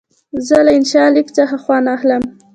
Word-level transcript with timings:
زه 0.47 0.57
له 0.65 0.71
انشا 0.77 1.03
لیک 1.15 1.27
څخه 1.37 1.55
خوند 1.63 1.87
اخلم. 1.95 2.21